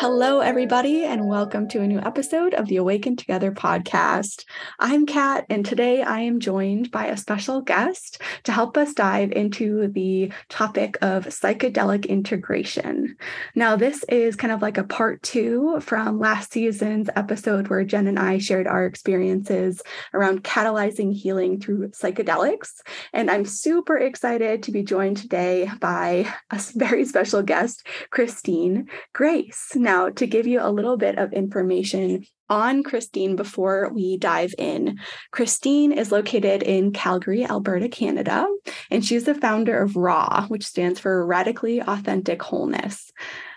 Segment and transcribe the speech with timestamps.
[0.00, 4.44] Hello, everybody, and welcome to a new episode of the Awaken Together podcast.
[4.78, 9.32] I'm Kat, and today I am joined by a special guest to help us dive
[9.32, 13.16] into the topic of psychedelic integration.
[13.56, 18.06] Now, this is kind of like a part two from last season's episode where Jen
[18.06, 19.82] and I shared our experiences
[20.14, 22.70] around catalyzing healing through psychedelics.
[23.12, 29.72] And I'm super excited to be joined today by a very special guest, Christine Grace.
[29.88, 34.98] Now, to give you a little bit of information on Christine before we dive in.
[35.30, 38.46] Christine is located in Calgary, Alberta, Canada,
[38.90, 43.10] and she's the founder of RAW, which stands for Radically Authentic Wholeness.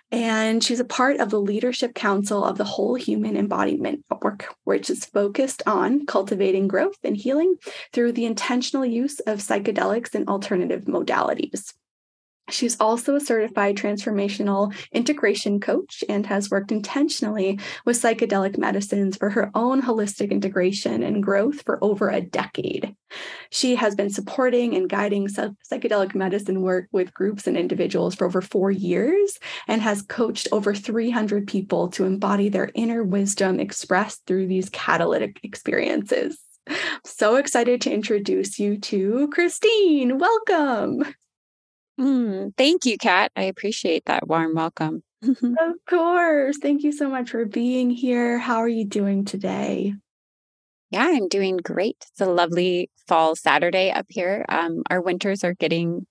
[0.09, 4.89] And she's a part of the Leadership Council of the Whole Human Embodiment Network, which
[4.89, 7.55] is focused on cultivating growth and healing
[7.91, 11.73] through the intentional use of psychedelics and alternative modalities.
[12.51, 19.29] She's also a certified transformational integration coach and has worked intentionally with psychedelic medicines for
[19.29, 22.95] her own holistic integration and growth for over a decade.
[23.49, 28.41] She has been supporting and guiding psychedelic medicine work with groups and individuals for over
[28.41, 34.47] four years and has coached over 300 people to embody their inner wisdom expressed through
[34.47, 36.39] these catalytic experiences.
[37.03, 40.19] So excited to introduce you to Christine.
[40.19, 41.03] Welcome.
[42.01, 43.31] Mm, thank you, Kat.
[43.35, 45.03] I appreciate that warm welcome.
[45.21, 46.57] of course.
[46.57, 48.39] Thank you so much for being here.
[48.39, 49.93] How are you doing today?
[50.89, 51.97] Yeah, I'm doing great.
[52.11, 54.45] It's a lovely fall Saturday up here.
[54.49, 56.07] Um, our winters are getting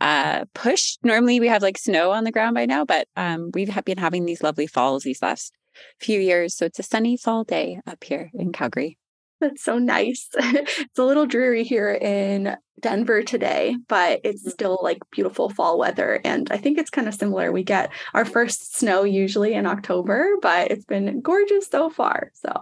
[0.00, 1.00] uh, pushed.
[1.02, 4.26] Normally we have like snow on the ground by now, but um, we've been having
[4.26, 5.52] these lovely falls these last
[6.00, 6.56] few years.
[6.56, 8.96] So it's a sunny fall day up here in Calgary.
[9.40, 10.28] That's so nice.
[10.34, 14.50] it's a little dreary here in Denver today, but it's mm.
[14.50, 16.20] still like beautiful fall weather.
[16.24, 17.52] And I think it's kind of similar.
[17.52, 22.30] We get our first snow usually in October, but it's been gorgeous so far.
[22.34, 22.52] So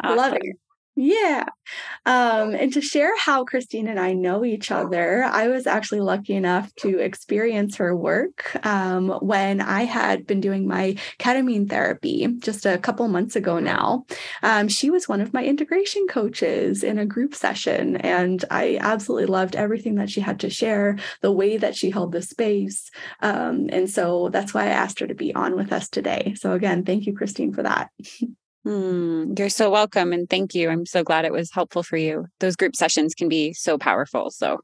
[0.00, 0.56] I love it.
[0.98, 1.44] Yeah.
[2.06, 6.34] Um, and to share how Christine and I know each other, I was actually lucky
[6.34, 12.64] enough to experience her work um, when I had been doing my ketamine therapy just
[12.64, 14.06] a couple months ago now.
[14.42, 19.26] Um, she was one of my integration coaches in a group session, and I absolutely
[19.26, 22.90] loved everything that she had to share, the way that she held the space.
[23.20, 26.34] Um, and so that's why I asked her to be on with us today.
[26.38, 27.90] So, again, thank you, Christine, for that.
[28.66, 30.68] Mm, you're so welcome and thank you.
[30.68, 32.26] I'm so glad it was helpful for you.
[32.40, 34.30] Those group sessions can be so powerful.
[34.30, 34.58] So,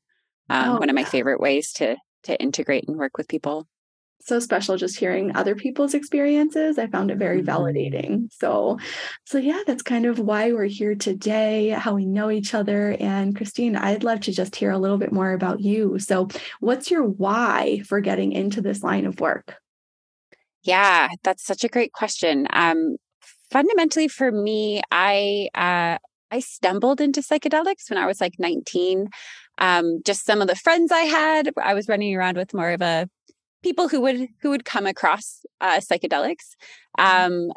[0.50, 3.68] um, oh, one of my favorite ways to to integrate and work with people.
[4.20, 6.78] So special just hearing other people's experiences.
[6.78, 7.48] I found it very mm-hmm.
[7.48, 8.32] validating.
[8.32, 8.78] So,
[9.24, 12.96] so yeah, that's kind of why we're here today, how we know each other.
[13.00, 15.98] And Christine, I'd love to just hear a little bit more about you.
[15.98, 16.28] So,
[16.60, 19.56] what's your why for getting into this line of work?
[20.62, 22.46] Yeah, that's such a great question.
[22.50, 22.96] Um,
[23.52, 25.98] fundamentally for me, I uh,
[26.30, 29.08] I stumbled into psychedelics when I was like 19.
[29.58, 32.80] Um, just some of the friends I had, I was running around with more of
[32.80, 33.08] a
[33.62, 36.56] people who would who would come across uh, psychedelics.
[36.98, 37.48] Mm-hmm.
[37.48, 37.52] Um,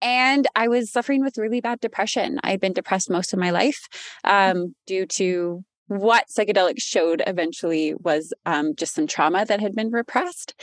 [0.00, 2.40] and I was suffering with really bad depression.
[2.42, 3.86] I had been depressed most of my life
[4.24, 9.90] um, due to what psychedelics showed eventually was um, just some trauma that had been
[9.90, 10.54] repressed.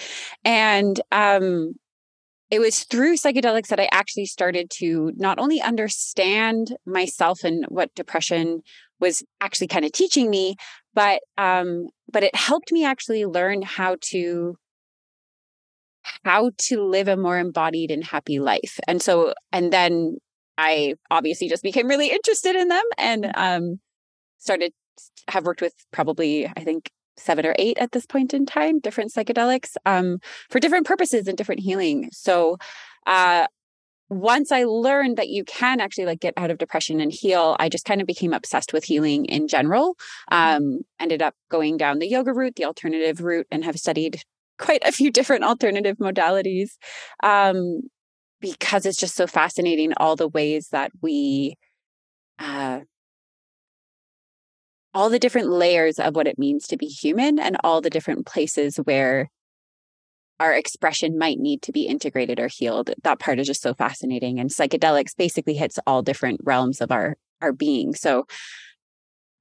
[0.43, 1.75] And um,
[2.51, 7.95] it was through psychedelics that I actually started to not only understand myself and what
[7.95, 8.62] depression
[9.00, 10.57] was actually kind of teaching me,
[10.94, 14.57] but um, but it helped me actually learn how to
[16.25, 18.79] how to live a more embodied and happy life.
[18.88, 20.17] And so, and then
[20.57, 23.79] I obviously just became really interested in them and um,
[24.40, 24.73] started
[25.29, 29.11] have worked with probably I think seven or eight at this point in time, different
[29.11, 32.09] psychedelics um, for different purposes and different healing.
[32.11, 32.57] So,
[33.05, 33.47] uh,
[34.11, 37.69] once I learned that you can actually like get out of depression and heal, I
[37.69, 39.95] just kind of became obsessed with healing in general.
[40.31, 40.63] Mm-hmm.
[40.63, 44.22] Um, ended up going down the yoga route, the alternative route, and have studied
[44.59, 46.72] quite a few different alternative modalities
[47.23, 47.84] um,
[48.41, 51.55] because it's just so fascinating all the ways that we
[52.37, 52.81] uh,
[54.93, 58.26] all the different layers of what it means to be human and all the different
[58.26, 59.29] places where
[60.40, 62.91] our expression might need to be integrated or healed.
[63.03, 64.40] That part is just so fascinating.
[64.40, 67.93] And psychedelics basically hits all different realms of our, our being.
[67.93, 68.26] So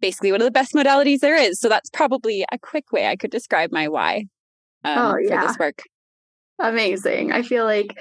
[0.01, 1.59] basically one of the best modalities there is.
[1.59, 4.27] So that's probably a quick way I could describe my why
[4.85, 5.41] um, oh, yeah.
[5.41, 5.83] for this work.
[6.59, 7.33] Amazing.
[7.33, 7.99] I feel like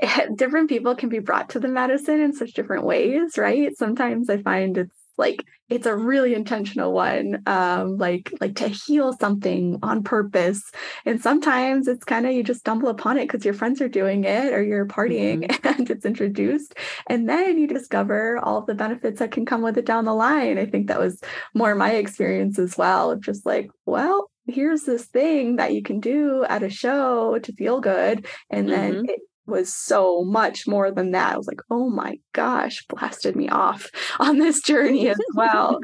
[0.34, 3.76] different people can be brought to the medicine in such different ways, right?
[3.76, 9.12] Sometimes I find it's like it's a really intentional one um like like to heal
[9.12, 10.62] something on purpose
[11.04, 14.24] and sometimes it's kind of you just stumble upon it because your friends are doing
[14.24, 15.66] it or you're partying mm-hmm.
[15.78, 16.74] and it's introduced
[17.08, 20.58] and then you discover all the benefits that can come with it down the line
[20.58, 21.20] i think that was
[21.54, 26.00] more my experience as well of just like well here's this thing that you can
[26.00, 29.04] do at a show to feel good and then mm-hmm.
[29.04, 31.34] it was so much more than that.
[31.34, 33.90] I was like, oh my gosh, blasted me off
[34.20, 35.80] on this journey as well.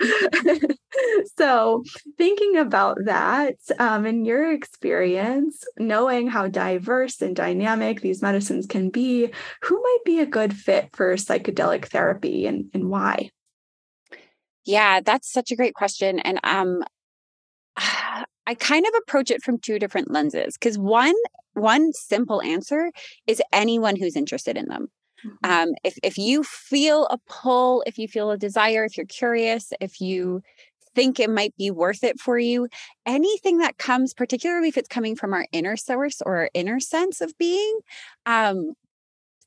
[1.38, 1.82] so,
[2.16, 8.90] thinking about that, um, in your experience, knowing how diverse and dynamic these medicines can
[8.90, 9.30] be,
[9.62, 13.30] who might be a good fit for psychedelic therapy and, and why?
[14.64, 16.18] Yeah, that's such a great question.
[16.20, 16.82] And um,
[18.46, 21.14] I kind of approach it from two different lenses because one
[21.54, 22.90] one simple answer
[23.26, 24.88] is anyone who's interested in them.
[25.24, 25.50] Mm-hmm.
[25.50, 29.72] Um, if if you feel a pull, if you feel a desire, if you're curious,
[29.80, 30.42] if you
[30.94, 32.68] think it might be worth it for you,
[33.04, 37.20] anything that comes, particularly if it's coming from our inner source or our inner sense
[37.20, 37.78] of being,
[38.26, 38.74] um,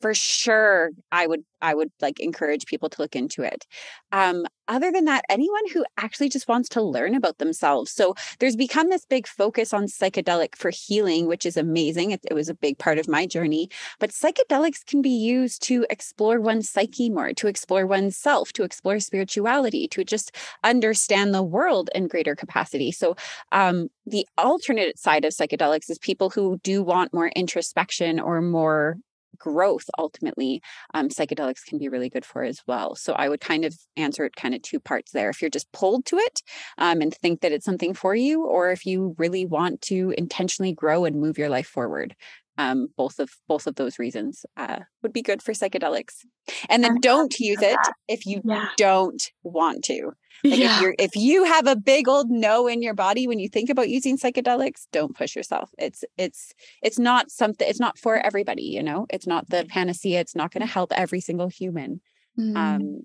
[0.02, 3.66] for sure i would i would like encourage people to look into it.
[4.12, 7.92] Um, other than that anyone who actually just wants to learn about themselves.
[7.92, 12.12] So there's become this big focus on psychedelic for healing which is amazing.
[12.12, 13.70] It, it was a big part of my journey.
[14.00, 18.64] But psychedelics can be used to explore one's psyche more to explore one's self to
[18.64, 22.92] explore spirituality to just understand the world in greater capacity.
[22.92, 23.16] So
[23.52, 28.98] um, the alternate side of psychedelics is people who do want more introspection or more
[29.38, 30.62] growth ultimately
[30.94, 32.96] um, psychedelics can be really good for as well.
[32.96, 35.30] So i would kind of answer it kind of two parts there.
[35.30, 36.42] If you're just pulled to it
[36.78, 40.74] um, and think that it's something for you or if you really want to intentionally
[40.74, 42.16] grow and move your life forward
[42.58, 46.26] um, both of both of those reasons uh, would be good for psychedelics.
[46.70, 47.78] And then don't use it
[48.08, 48.70] if you yeah.
[48.78, 50.12] don't want to.
[50.44, 50.76] Like yeah.
[50.76, 53.70] if you're if you have a big old no in your body when you think
[53.70, 55.72] about using psychedelics don't push yourself.
[55.78, 59.06] It's it's it's not something it's not for everybody you know?
[59.10, 60.20] It's not the panacea.
[60.20, 62.02] It's not going to help every single human.
[62.40, 62.56] Mm.
[62.56, 63.02] um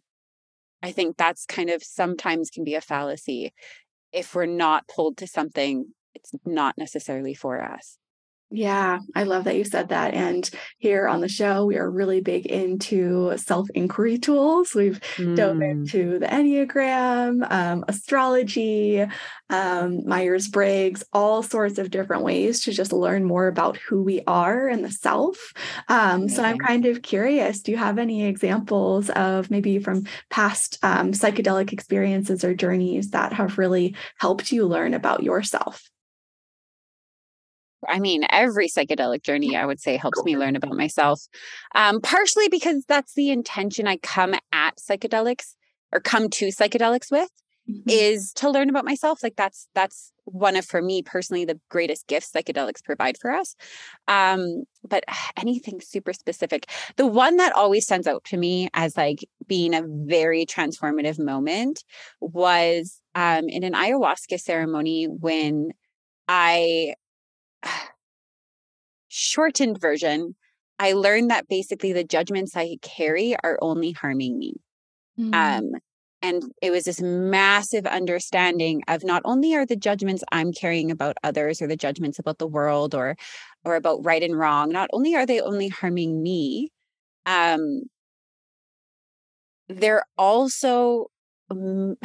[0.83, 3.53] i think that's kind of sometimes can be a fallacy.
[4.13, 7.97] If we're not pulled to something it's not necessarily for us
[8.53, 10.15] yeah, I love that you said that.
[10.15, 14.75] And here on the show, we are really big into self inquiry tools.
[14.75, 15.35] We've mm.
[15.37, 19.05] dove into the Enneagram, um, astrology,
[19.49, 24.23] um, Myers Briggs, all sorts of different ways to just learn more about who we
[24.27, 25.53] are and the self.
[25.89, 30.79] Um, so I'm kind of curious do you have any examples of maybe from past
[30.83, 35.92] um, psychedelic experiences or journeys that have really helped you learn about yourself?
[37.89, 41.21] I mean, every psychedelic journey, I would say, helps me learn about myself.
[41.75, 45.55] Um, partially because that's the intention I come at psychedelics
[45.93, 47.31] or come to psychedelics with
[47.69, 47.89] mm-hmm.
[47.89, 49.23] is to learn about myself.
[49.23, 53.55] Like that's that's one of for me personally the greatest gifts psychedelics provide for us.
[54.09, 55.05] Um, but
[55.37, 59.85] anything super specific, the one that always stands out to me as like being a
[59.87, 61.85] very transformative moment
[62.21, 65.71] was um, in an ayahuasca ceremony when
[66.29, 66.95] I
[69.09, 70.35] shortened version,
[70.79, 74.55] I learned that basically the judgments I carry are only harming me.
[75.19, 75.35] Mm-hmm.
[75.35, 75.81] Um,
[76.23, 81.17] and it was this massive understanding of not only are the judgments I'm carrying about
[81.25, 83.17] others or the judgments about the world or
[83.65, 86.71] or about right and wrong, not only are they only harming me,
[87.27, 87.83] um,
[89.69, 91.07] they're also
[91.51, 91.97] um,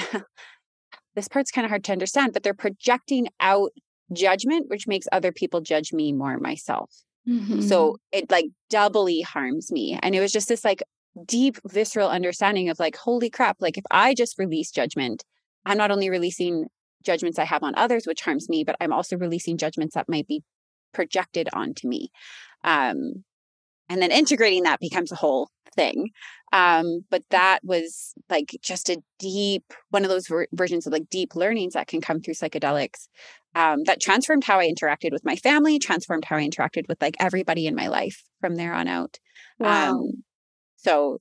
[1.16, 3.72] this part's kind of hard to understand, but they're projecting out
[4.14, 6.92] judgment, which makes other people judge me more myself.
[7.28, 7.62] Mm-hmm.
[7.62, 10.00] So it like doubly harms me.
[10.02, 10.82] And it was just this like
[11.26, 15.24] deep visceral understanding of like, holy crap, like if I just release judgment,
[15.66, 16.68] I'm not only releasing
[17.04, 20.28] judgments I have on others, which harms me, but I'm also releasing judgments that might
[20.28, 20.44] be
[20.94, 22.10] projected onto me.
[22.64, 23.24] Um,
[23.90, 26.10] and then integrating that becomes a whole thing.
[26.54, 31.10] Um, but that was like just a deep one of those ver- versions of like
[31.10, 33.08] deep learnings that can come through psychedelics
[33.56, 37.16] um, that transformed how I interacted with my family, transformed how I interacted with like
[37.20, 39.20] everybody in my life from there on out.
[39.60, 39.92] Wow.
[39.92, 40.24] Um,
[40.78, 41.18] so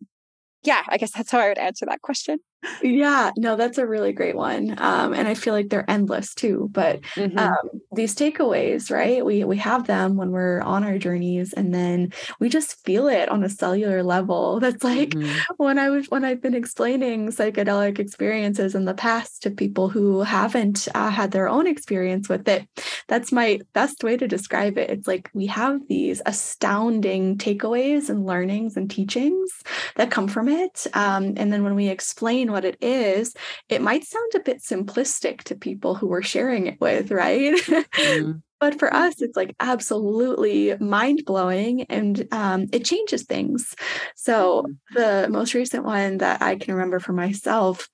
[0.63, 2.39] yeah, I guess that's how I would answer that question.
[2.83, 4.75] Yeah, no, that's a really great one.
[4.79, 6.69] Um, and I feel like they're endless too.
[6.73, 7.39] But mm-hmm.
[7.39, 9.25] um, these takeaways, right?
[9.25, 13.29] We we have them when we're on our journeys, and then we just feel it
[13.29, 14.61] on a cellular level.
[14.67, 15.55] That's like mm-hmm.
[15.57, 20.23] when I was when I've been explaining psychedelic experiences in the past to people who
[20.23, 22.67] haven't uh, had their own experience with it.
[23.09, 24.91] that's my best way to describe it.
[24.91, 29.51] It's like we have these astounding takeaways and learnings and teachings
[29.97, 30.87] that come from it.
[30.95, 33.35] Um, and then when we explain what it is,
[33.69, 37.55] it might sound a bit simplistic to people who we're sharing it with, right?
[37.97, 38.33] Mm-hmm.
[38.61, 43.75] but for us it's like absolutely mind blowing and um, it changes things
[44.15, 44.95] so mm-hmm.
[44.95, 47.89] the most recent one that i can remember for myself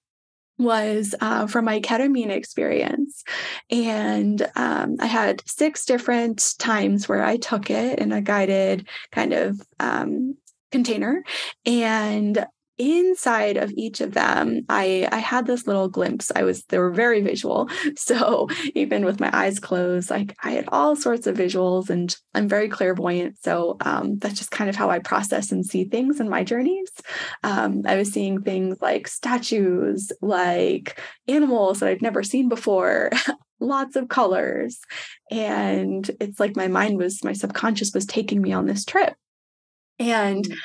[0.59, 3.25] was uh, from my ketamine experience.
[3.71, 9.33] And um, I had six different times where I took it in a guided kind
[9.33, 10.37] of um,
[10.71, 11.25] container.
[11.67, 12.47] And
[12.79, 16.33] inside of each of them i i had this little glimpse.
[16.35, 17.69] I was they were very visual.
[17.97, 22.49] So even with my eyes closed like i had all sorts of visuals and i'm
[22.49, 23.37] very clairvoyant.
[23.43, 26.91] So um, that's just kind of how i process and see things in my journeys.
[27.43, 33.11] Um, i was seeing things like statues like animals that i'd never seen before
[33.63, 34.81] lots of colors.
[35.31, 39.15] And it's like my mind was my subconscious was taking me on this trip.
[39.99, 40.57] And mm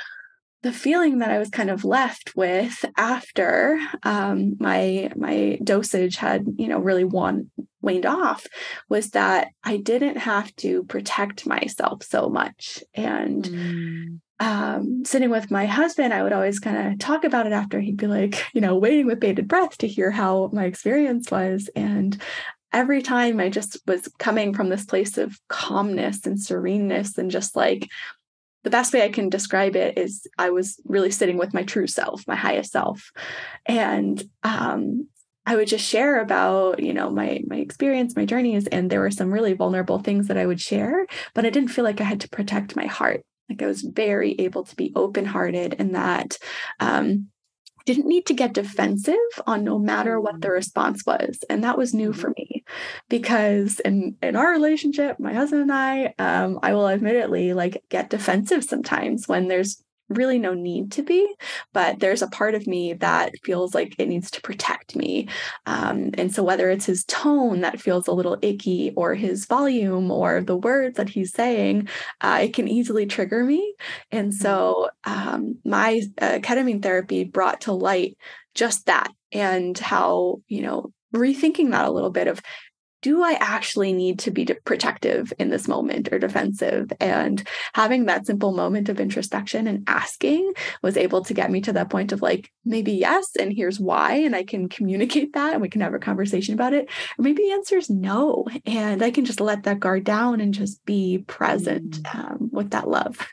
[0.64, 6.46] the feeling that I was kind of left with after um, my my dosage had
[6.58, 8.46] you know really won, waned off
[8.90, 13.44] was that I didn't have to protect myself so much and.
[13.44, 14.20] Mm.
[14.40, 17.98] Um, sitting with my husband, I would always kind of talk about it after he'd
[17.98, 21.72] be like, you know, waiting with bated breath to hear how my experience was.
[21.76, 22.22] And
[22.72, 27.56] every time I just was coming from this place of calmness and sereneness and just
[27.56, 27.88] like
[28.64, 31.88] the best way I can describe it is I was really sitting with my true
[31.88, 33.12] self, my highest self.
[33.66, 35.08] And um,
[35.46, 39.12] I would just share about, you know, my my experience, my journeys, and there were
[39.12, 42.22] some really vulnerable things that I would share, but I didn't feel like I had
[42.22, 43.24] to protect my heart.
[43.50, 46.38] Like I was very able to be open-hearted and that
[46.82, 47.28] um,
[47.86, 50.54] didn't need to get defensive on no matter what the mm.
[50.56, 51.40] response was.
[51.50, 52.56] And that was new for mm-hmm.
[52.56, 52.57] me
[53.10, 58.10] because in, in our relationship, my husband and I, um, I will admittedly like get
[58.10, 61.36] defensive sometimes when there's really no need to be,
[61.74, 65.28] but there's a part of me that feels like it needs to protect me.
[65.66, 70.12] Um, and so, whether it's his tone that feels a little icky, or his volume,
[70.12, 71.90] or the words that he's saying,
[72.22, 73.76] uh, it can easily trigger me.
[74.12, 74.42] And mm-hmm.
[74.42, 78.18] so, um, my uh, ketamine therapy brought to light
[78.56, 82.42] just that and how, you know, rethinking that a little bit of
[83.02, 86.92] do I actually need to be protective in this moment or defensive?
[87.00, 91.74] And having that simple moment of introspection and asking was able to get me to
[91.74, 94.16] that point of like, maybe yes, and here's why.
[94.16, 96.90] And I can communicate that and we can have a conversation about it.
[97.18, 98.46] Or maybe the answer is no.
[98.66, 102.16] And I can just let that guard down and just be present mm.
[102.16, 103.28] um, with that love.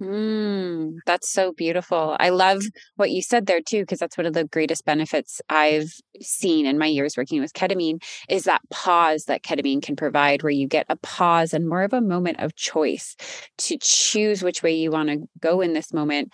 [0.00, 2.16] Mm, that's so beautiful.
[2.20, 2.62] I love
[2.94, 6.78] what you said there too, because that's one of the greatest benefits I've seen in
[6.78, 10.86] my years working with ketamine is that pause that ketamine can provide, where you get
[10.88, 13.16] a pause and more of a moment of choice
[13.58, 16.32] to choose which way you want to go in this moment.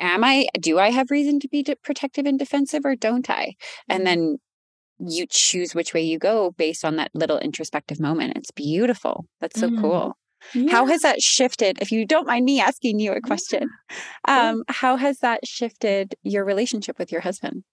[0.00, 3.54] Am I, do I have reason to be protective and defensive or don't I?
[3.88, 4.04] And mm-hmm.
[4.04, 4.38] then
[4.98, 8.36] you choose which way you go based on that little introspective moment.
[8.36, 9.26] It's beautiful.
[9.40, 9.80] That's so mm.
[9.80, 10.16] cool.
[10.54, 10.72] Yeah.
[10.72, 11.78] How has that shifted?
[11.80, 13.68] If you don't mind me asking you a question,
[14.26, 17.64] um, how has that shifted your relationship with your husband?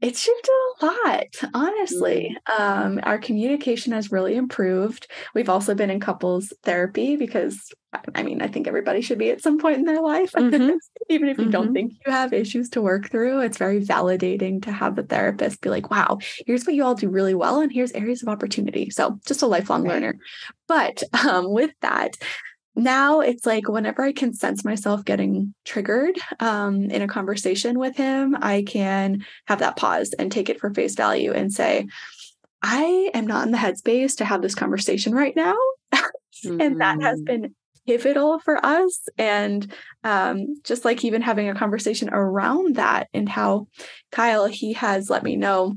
[0.00, 0.50] It's shifted
[0.82, 2.36] a lot, honestly.
[2.48, 2.62] Mm-hmm.
[2.62, 5.10] Um, our communication has really improved.
[5.34, 7.72] We've also been in couples therapy because,
[8.14, 10.32] I mean, I think everybody should be at some point in their life.
[10.46, 10.76] Mm-hmm.
[11.08, 11.50] Even if you mm-hmm.
[11.50, 15.60] don't think you have issues to work through, it's very validating to have the therapist
[15.60, 18.90] be like, wow, here's what you all do really well, and here's areas of opportunity.
[18.90, 19.94] So, just a lifelong right.
[19.94, 20.18] learner.
[20.68, 22.16] But um, with that,
[22.76, 27.96] now it's like whenever I can sense myself getting triggered um, in a conversation with
[27.96, 31.86] him, I can have that pause and take it for face value and say,
[32.62, 35.56] I am not in the headspace to have this conversation right now.
[35.94, 36.60] mm-hmm.
[36.60, 37.24] And that has mm-hmm.
[37.42, 37.54] been
[37.86, 39.08] pivotal for us.
[39.16, 39.72] And
[40.04, 43.68] um, just like even having a conversation around that and how
[44.12, 45.74] Kyle, he has let me know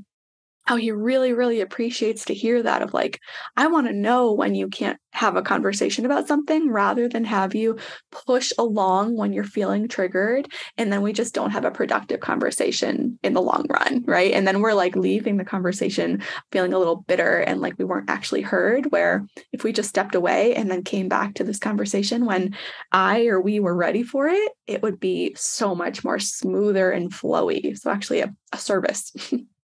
[0.69, 3.19] how he really, really appreciates to hear that of like,
[3.57, 7.55] I want to know when you can't have a conversation about something rather than have
[7.55, 7.79] you
[8.11, 10.47] push along when you're feeling triggered.
[10.77, 14.03] And then we just don't have a productive conversation in the long run.
[14.05, 14.31] Right.
[14.31, 16.21] And then we're like leaving the conversation
[16.51, 18.91] feeling a little bitter and like we weren't actually heard.
[18.91, 22.55] Where if we just stepped away and then came back to this conversation when
[22.91, 27.11] I or we were ready for it, it would be so much more smoother and
[27.11, 27.75] flowy.
[27.75, 29.11] So, actually, a, a service.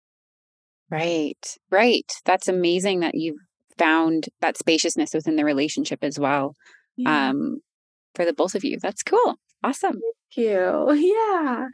[0.90, 1.58] Right.
[1.72, 2.12] Right.
[2.26, 3.38] That's amazing that you've
[3.78, 6.56] found that spaciousness within the relationship as well.
[6.96, 7.30] Yeah.
[7.30, 7.60] Um,
[8.14, 8.78] for the both of you.
[8.82, 9.36] That's cool.
[9.66, 9.94] Awesome.
[9.94, 10.92] Thank you.
[11.16, 11.68] Yeah.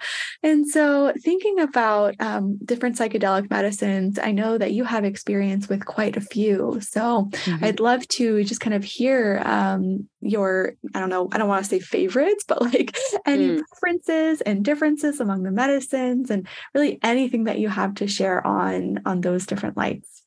[0.44, 5.86] And so, thinking about um, different psychedelic medicines, I know that you have experience with
[5.86, 6.80] quite a few.
[6.82, 7.64] So, mm-hmm.
[7.64, 11.64] I'd love to just kind of hear um, your, I don't know, I don't want
[11.64, 12.96] to say favorites, but like
[13.26, 13.62] any mm.
[13.68, 19.02] preferences and differences among the medicines and really anything that you have to share on
[19.06, 20.24] on those different lights.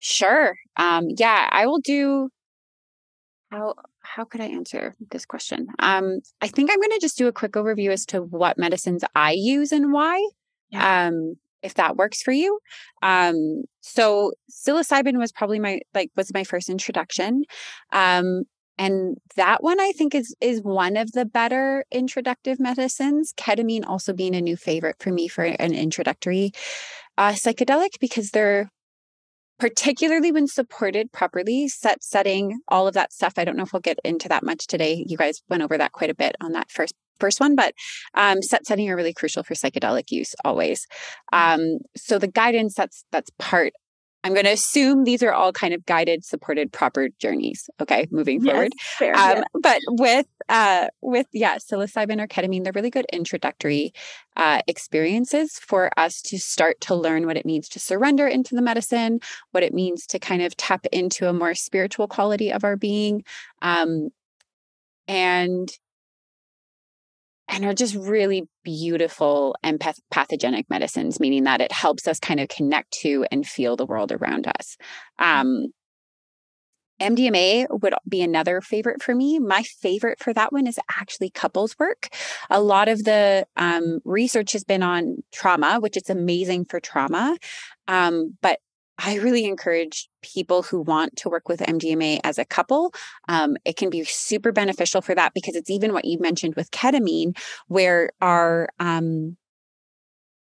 [0.00, 0.54] Sure.
[0.76, 2.30] Um, yeah, I will do
[3.50, 3.74] how
[4.18, 5.68] how could I answer this question?
[5.78, 9.04] Um, I think I'm going to just do a quick overview as to what medicines
[9.14, 10.20] I use and why.
[10.70, 11.06] Yeah.
[11.06, 12.58] Um, if that works for you.
[13.00, 17.44] Um, so psilocybin was probably my like was my first introduction.
[17.92, 18.42] Um,
[18.76, 23.32] and that one I think is is one of the better introductive medicines.
[23.36, 26.50] Ketamine also being a new favorite for me for an introductory
[27.16, 28.70] uh, psychedelic because they're
[29.58, 33.34] particularly when supported properly, set setting, all of that stuff.
[33.36, 35.04] I don't know if we'll get into that much today.
[35.06, 37.74] You guys went over that quite a bit on that first first one, but
[38.14, 40.86] um, set setting are really crucial for psychedelic use always.
[41.32, 41.60] Mm-hmm.
[41.60, 43.72] Um, so the guidance that's that's part
[44.24, 47.70] I'm going to assume these are all kind of guided, supported, proper journeys.
[47.80, 48.72] Okay, moving yes, forward.
[48.98, 49.42] Fair, um, yeah.
[49.54, 53.92] But with uh, with yeah, psilocybin or ketamine, they're really good introductory
[54.36, 58.62] uh, experiences for us to start to learn what it means to surrender into the
[58.62, 59.20] medicine,
[59.52, 63.22] what it means to kind of tap into a more spiritual quality of our being,
[63.62, 64.08] um,
[65.06, 65.70] and
[67.48, 72.48] and are just really beautiful and empathogenic medicines, meaning that it helps us kind of
[72.48, 74.76] connect to and feel the world around us.
[75.18, 75.68] Um,
[77.00, 79.38] MDMA would be another favorite for me.
[79.38, 82.08] My favorite for that one is actually couples work.
[82.50, 87.36] A lot of the um, research has been on trauma, which is amazing for trauma.
[87.86, 88.58] Um, but
[88.98, 92.92] I really encourage people who want to work with MDMA as a couple.
[93.28, 96.70] Um, it can be super beneficial for that because it's even what you mentioned with
[96.70, 97.36] ketamine,
[97.68, 99.36] where our um,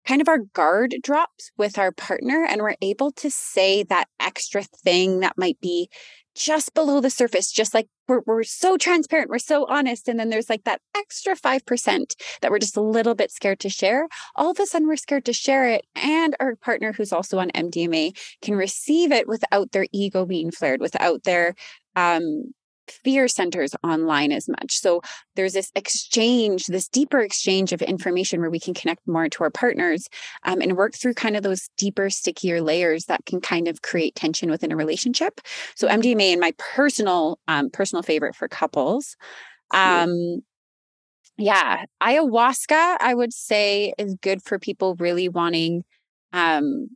[0.07, 4.62] kind of our guard drops with our partner and we're able to say that extra
[4.62, 5.88] thing that might be
[6.35, 10.09] just below the surface, just like we're, we're so transparent, we're so honest.
[10.09, 13.69] And then there's like that extra 5% that we're just a little bit scared to
[13.69, 14.09] share.
[14.37, 15.85] All of a sudden, we're scared to share it.
[15.95, 20.81] And our partner who's also on MDMA can receive it without their ego being flared,
[20.81, 21.55] without their
[21.97, 22.53] um,
[23.05, 24.76] fear centers online as much.
[24.78, 25.00] So
[25.37, 29.50] there's this exchange, this deeper exchange of information where we can connect more to our
[29.50, 30.09] partners
[30.45, 34.15] um, and work through kind of those deeper, stickier layers that can kind of create
[34.15, 35.41] tension within a relationship.
[35.75, 39.17] So MDMA and my personal um, personal favorite for couples.
[39.73, 40.43] Um,
[41.39, 45.85] yeah, ayahuasca, I would say, is good for people really wanting
[46.33, 46.89] um,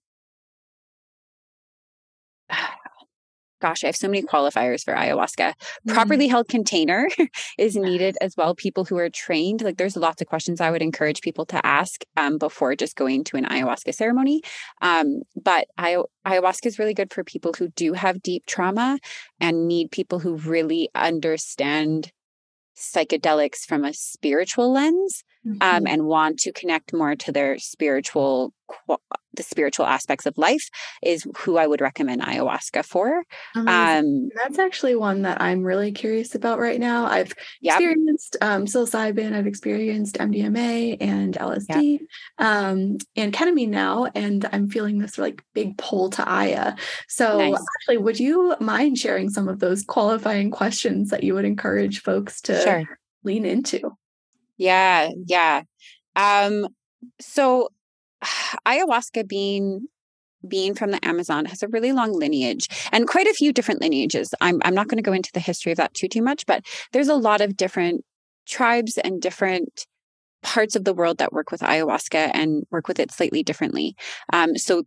[3.61, 5.37] gosh, I have so many qualifiers for ayahuasca.
[5.37, 5.93] Mm-hmm.
[5.93, 7.09] Properly held container
[7.59, 8.55] is needed as well.
[8.55, 12.05] People who are trained, like there's lots of questions I would encourage people to ask
[12.17, 14.43] um, before just going to an ayahuasca ceremony.
[14.83, 18.99] Um, but I, ayahuasca is really good for people who do have deep trauma
[19.41, 22.13] and need people who really understand
[22.77, 25.63] psychedelics from a spiritual lens um, mm-hmm.
[25.63, 28.53] um, and want to connect more to their spiritual
[29.37, 30.69] the spiritual aspects of life
[31.03, 33.23] is who I would recommend ayahuasca for.
[33.55, 37.07] Um, That's actually one that I'm really curious about right now.
[37.07, 37.75] I've yep.
[37.75, 42.01] experienced um, psilocybin, I've experienced MDMA and LSD, yep.
[42.39, 46.75] um, and ketamine now, and I'm feeling this like big pull to Aya.
[47.09, 47.65] So, nice.
[47.81, 52.41] actually, would you mind sharing some of those qualifying questions that you would encourage folks
[52.43, 52.99] to sure.
[53.25, 53.97] lean into?
[54.57, 55.63] Yeah, yeah.
[56.15, 56.69] Um,
[57.21, 57.69] so
[58.67, 59.87] ayahuasca being
[60.47, 64.33] being from the Amazon has a really long lineage and quite a few different lineages.
[64.41, 66.65] I'm I'm not going to go into the history of that too too much, but
[66.93, 68.05] there's a lot of different
[68.47, 69.87] tribes and different
[70.43, 73.97] parts of the world that work with ayahuasca and work with it slightly differently.
[74.33, 74.85] Um, so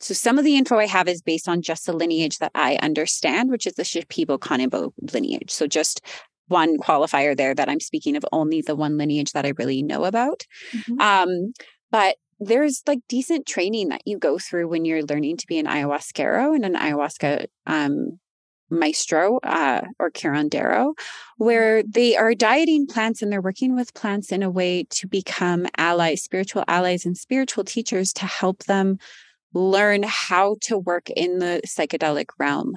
[0.00, 2.76] so some of the info I have is based on just the lineage that I
[2.82, 5.50] understand, which is the Shipibo Konibo lineage.
[5.50, 6.00] So just
[6.48, 10.04] one qualifier there that I'm speaking of only the one lineage that I really know
[10.04, 10.42] about.
[10.74, 11.00] Mm-hmm.
[11.00, 11.52] Um,
[11.92, 15.66] but there's like decent training that you go through when you're learning to be an
[15.66, 18.18] ayahuasquero and an ayahuasca um,
[18.70, 20.94] maestro uh, or curandero,
[21.36, 25.66] where they are dieting plants and they're working with plants in a way to become
[25.76, 28.98] allies, spiritual allies, and spiritual teachers to help them
[29.54, 32.74] learn how to work in the psychedelic realm.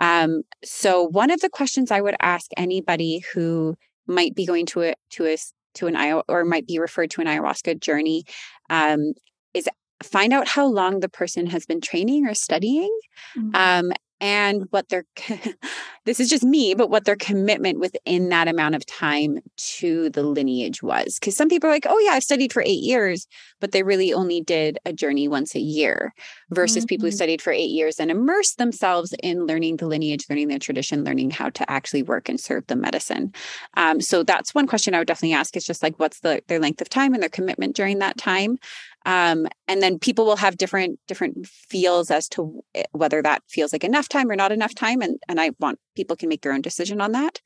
[0.00, 3.76] Um, so, one of the questions I would ask anybody who
[4.08, 5.36] might be going to a to a
[5.76, 8.24] to an or might be referred to an ayahuasca journey
[8.70, 9.12] um,
[9.54, 9.68] is
[10.02, 12.94] find out how long the person has been training or studying
[13.36, 13.50] mm-hmm.
[13.54, 15.04] um, and what their
[16.04, 20.22] this is just me but what their commitment within that amount of time to the
[20.22, 23.26] lineage was because some people are like oh yeah i've studied for eight years
[23.60, 26.14] but they really only did a journey once a year
[26.50, 26.88] versus mm-hmm.
[26.88, 27.16] people who mm-hmm.
[27.16, 31.30] studied for eight years and immersed themselves in learning the lineage learning the tradition learning
[31.30, 33.32] how to actually work and serve the medicine
[33.76, 36.60] um, so that's one question i would definitely ask is just like what's the, their
[36.60, 38.58] length of time and their commitment during that time
[39.06, 43.72] um, and then people will have different different feels as to eh, whether that feels
[43.72, 46.52] like enough time or not enough time and and i want people can make their
[46.52, 47.40] own decision on that.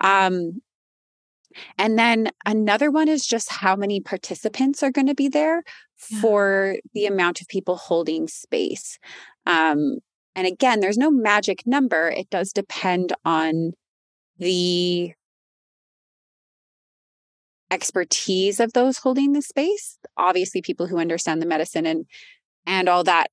[0.00, 0.60] Um,
[1.78, 5.62] and then another one is just how many participants are going to be there
[6.20, 8.98] for the amount of people holding space.
[9.46, 9.98] Um,
[10.34, 12.08] and again there's no magic number.
[12.08, 13.72] It does depend on
[14.38, 15.14] the
[17.70, 19.98] expertise of those holding the space.
[20.16, 22.06] Obviously, people who understand the medicine and
[22.66, 23.30] and all that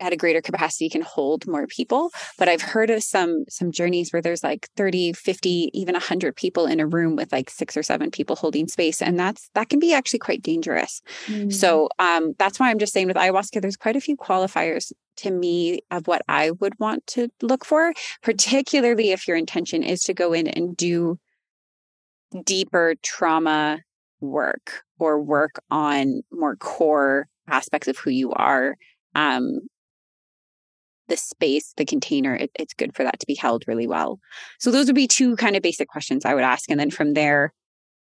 [0.00, 4.12] at a greater capacity can hold more people but i've heard of some some journeys
[4.12, 7.82] where there's like 30 50 even 100 people in a room with like six or
[7.82, 11.50] seven people holding space and that's that can be actually quite dangerous mm-hmm.
[11.50, 15.30] so um that's why i'm just saying with ayahuasca there's quite a few qualifiers to
[15.30, 20.14] me of what i would want to look for particularly if your intention is to
[20.14, 21.18] go in and do
[22.44, 23.80] deeper trauma
[24.20, 28.76] work or work on more core aspects of who you are
[29.14, 29.60] um,
[31.08, 34.20] the space the container it, it's good for that to be held really well.
[34.58, 37.14] So those would be two kind of basic questions i would ask and then from
[37.14, 37.52] there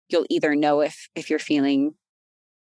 [0.08, 1.92] you'll either know if if you're feeling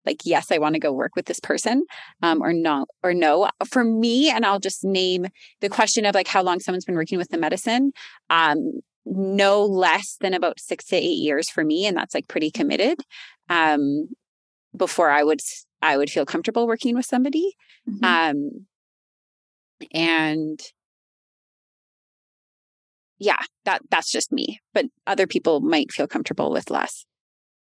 [0.05, 1.85] like yes i want to go work with this person
[2.23, 3.49] um, or not or no.
[3.67, 5.27] For me and i'll just name
[5.61, 7.93] the question of like how long someone's been working with the medicine
[8.31, 12.51] um, no less than about six to eight years for me and that's like pretty
[12.51, 12.99] committed
[13.49, 14.09] um,
[14.77, 15.41] before i would
[15.81, 17.55] i would feel comfortable working with somebody
[17.89, 18.05] mm-hmm.
[18.05, 18.67] um,
[19.93, 20.61] and
[23.19, 27.07] yeah that that's just me but other people might feel comfortable with less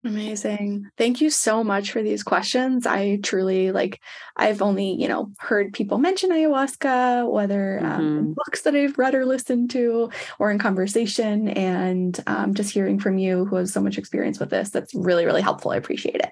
[0.06, 0.86] Amazing.
[0.98, 2.86] Thank you so much for these questions.
[2.86, 4.00] I truly like,
[4.38, 8.18] I've only, you know, heard people mention ayahuasca, whether um, mm-hmm.
[8.20, 11.50] um, books that I've read or listened to or in conversation.
[11.50, 15.26] And um, just hearing from you who has so much experience with this, that's really,
[15.26, 15.72] really helpful.
[15.72, 16.32] I appreciate it.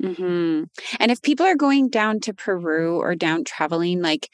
[0.00, 0.64] Mm-hmm.
[1.00, 4.28] And if people are going down to Peru or down traveling, like,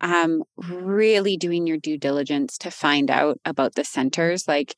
[0.00, 4.76] um, really doing your due diligence to find out about the centers, like,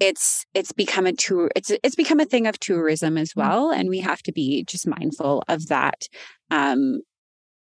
[0.00, 3.36] it's it's become a tour it's it's become a thing of tourism as mm.
[3.36, 6.08] well and we have to be just mindful of that
[6.50, 7.00] um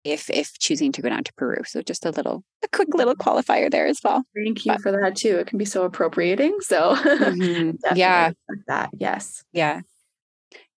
[0.04, 1.62] if if choosing to go down to Peru.
[1.64, 4.24] So just a little a quick little qualifier there as well.
[4.34, 5.38] Thank you but, for that too.
[5.38, 6.56] It can be so appropriating.
[6.60, 7.96] So mm-hmm.
[7.96, 8.32] yeah.
[8.66, 8.90] that.
[8.94, 9.44] Yes.
[9.52, 9.80] Yeah.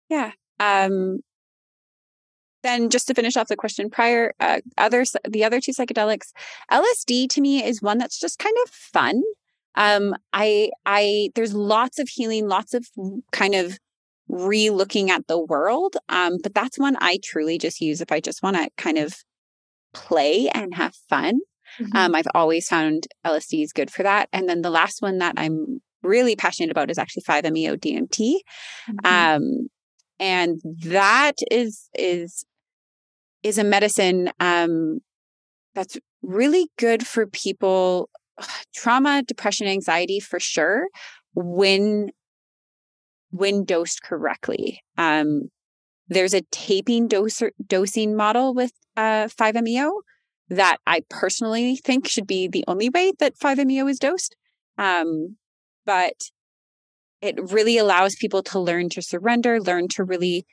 [0.09, 0.33] Yeah.
[0.61, 1.21] Um
[2.63, 6.33] then just to finish off the question prior uh, others the other two psychedelics
[6.73, 9.23] lsd to me is one that's just kind of fun
[9.75, 12.87] um, I, I, there's lots of healing, lots of
[13.33, 13.79] kind of
[14.29, 15.97] re-looking at the world.
[16.09, 19.17] Um, but that's one I truly just use if I just want to kind of
[19.93, 21.41] play and have fun.
[21.81, 21.97] Mm-hmm.
[21.97, 24.29] Um, I've always found LSD is good for that.
[24.33, 28.35] And then the last one that I'm really passionate about is actually 5-MeO DMT.
[28.89, 29.07] Mm-hmm.
[29.07, 29.69] Um,
[30.21, 32.45] and that is is
[33.43, 35.01] is a medicine um,
[35.75, 38.09] that's really good for people
[38.75, 40.89] trauma, depression, anxiety for sure
[41.35, 42.11] when
[43.31, 44.81] when dosed correctly.
[44.97, 45.51] Um,
[46.09, 50.03] there's a taping dosing model with uh, 5-MeO
[50.51, 54.37] that I personally think should be the only way that 5-MeO is dosed.
[54.79, 55.37] Um,
[55.85, 56.15] but
[57.21, 60.47] it really allows people to learn to surrender, learn to really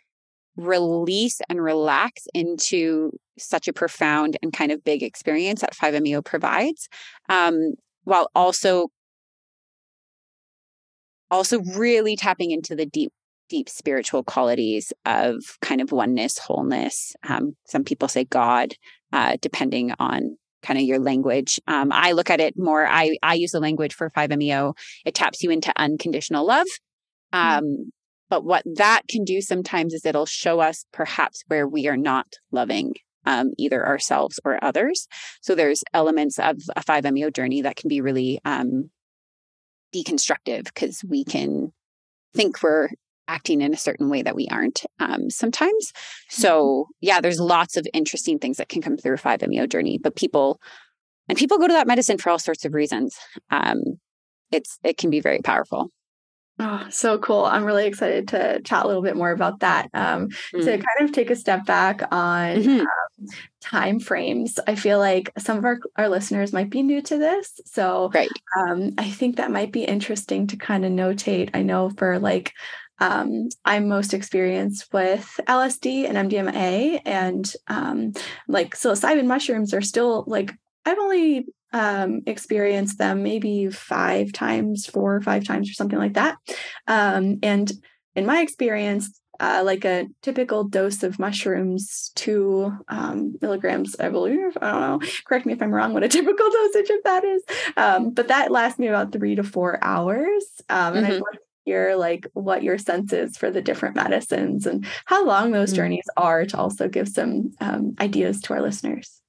[0.56, 6.90] release and relax into such a profound and kind of big experience that 5-MeO provides,
[7.30, 8.88] um, while also
[11.30, 13.12] also really tapping into the deep
[13.50, 18.74] deep spiritual qualities of kind of oneness wholeness um, some people say god
[19.14, 23.34] uh, depending on kind of your language um, i look at it more i i
[23.34, 24.74] use the language for 5meo
[25.06, 26.68] it taps you into unconditional love
[27.34, 27.58] mm-hmm.
[27.60, 27.92] um.
[28.32, 32.28] But what that can do sometimes is it'll show us perhaps where we are not
[32.50, 32.94] loving
[33.26, 35.06] um, either ourselves or others.
[35.42, 38.90] So there's elements of a 5-MeO journey that can be really um,
[39.94, 41.74] deconstructive because we can
[42.34, 42.88] think we're
[43.28, 45.92] acting in a certain way that we aren't um, sometimes.
[46.30, 46.92] So mm-hmm.
[47.02, 50.58] yeah, there's lots of interesting things that can come through a 5-MeO journey, but people
[51.28, 53.18] and people go to that medicine for all sorts of reasons.
[53.50, 53.82] Um,
[54.52, 55.90] it's it can be very powerful.
[56.64, 57.46] Oh, so cool.
[57.46, 59.90] I'm really excited to chat a little bit more about that.
[59.96, 60.60] Um, mm-hmm.
[60.60, 62.82] To kind of take a step back on mm-hmm.
[62.82, 63.28] um,
[63.62, 67.60] time frames, I feel like some of our, our listeners might be new to this.
[67.66, 68.30] So right.
[68.56, 71.50] um, I think that might be interesting to kind of notate.
[71.56, 72.54] I know for like
[73.00, 78.14] um, I'm most experienced with LSD and MDMA, and um,
[78.48, 80.54] like psilocybin mushrooms are still like
[80.86, 86.14] I've only um, experienced them maybe five times, four or five times, or something like
[86.14, 86.38] that.
[86.88, 87.72] Um, and
[88.16, 94.56] in my experience, uh, like a typical dose of mushrooms, two um, milligrams, I believe.
[94.62, 95.08] I don't know.
[95.26, 95.94] Correct me if I'm wrong.
[95.94, 97.44] What a typical dosage of that is,
[97.76, 100.46] um, but that lasts me about three to four hours.
[100.70, 101.24] Um, and mm-hmm.
[101.24, 105.70] I hear like what your sense is for the different medicines and how long those
[105.70, 105.78] mm-hmm.
[105.78, 109.21] journeys are to also give some um, ideas to our listeners.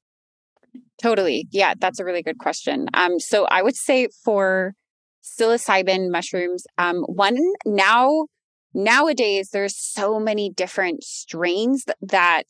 [1.02, 1.48] Totally.
[1.50, 2.86] Yeah, that's a really good question.
[2.94, 4.74] Um, so I would say for
[5.22, 8.26] psilocybin mushrooms, um, one now
[8.72, 12.44] nowadays there's so many different strains that,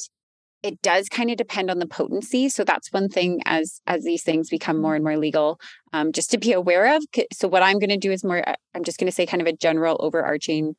[0.62, 2.48] it does kind of depend on the potency.
[2.48, 5.58] So that's one thing as as these things become more and more legal,
[5.92, 7.02] um, just to be aware of.
[7.32, 8.48] So what I'm going to do is more.
[8.48, 10.74] Uh, I'm just going to say kind of a general overarching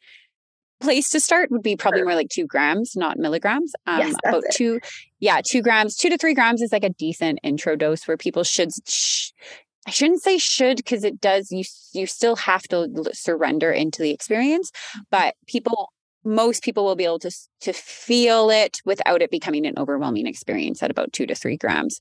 [0.83, 2.05] place to start would be probably sure.
[2.05, 3.73] more like two grams, not milligrams.
[3.87, 4.55] Um, yes, about it.
[4.55, 4.79] two,
[5.19, 8.43] yeah, two grams, two to three grams is like a decent intro dose where people
[8.43, 8.71] should.
[8.87, 9.31] Sh-
[9.85, 11.51] I shouldn't say should because it does.
[11.51, 15.01] You you still have to surrender into the experience, mm-hmm.
[15.11, 15.91] but people
[16.25, 20.81] most people will be able to to feel it without it becoming an overwhelming experience
[20.81, 21.99] at about two to three grams.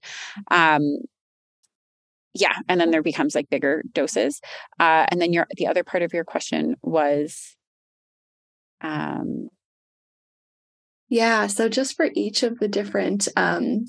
[0.51, 0.85] Mm-hmm.
[0.85, 0.99] Um,
[2.35, 4.40] yeah, and then there becomes like bigger doses.
[4.81, 7.57] Uh, and then your the other part of your question was
[8.83, 9.49] um,
[11.09, 11.47] yeah.
[11.47, 13.87] So just for each of the different um,